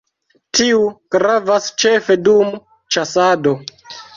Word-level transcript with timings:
Tiu 0.59 0.79
gravas 1.17 1.67
ĉefe 1.83 2.17
dum 2.29 2.59
ĉasado. 2.97 3.55